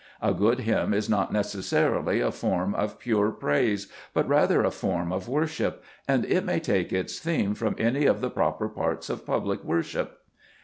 A 0.23 0.33
good 0.33 0.61
hymn 0.61 0.95
is 0.95 1.11
not 1.11 1.31
necessarily 1.31 2.21
a 2.21 2.31
form 2.31 2.73
of 2.73 2.97
pure 2.97 3.29
praise, 3.29 3.87
but 4.15 4.27
rather 4.27 4.63
a 4.63 4.71
form 4.71 5.13
of 5.13 5.27
worship, 5.29 5.83
and 6.07 6.25
it 6.25 6.43
may 6.43 6.59
take 6.59 6.91
its 6.91 7.19
theme 7.19 7.53
from 7.53 7.75
any 7.77 8.07
of 8.07 8.19
the 8.19 8.31
proper 8.31 8.67
parts 8.67 9.11
of 9.11 9.27
public 9.27 9.63
worship. 9.63 10.21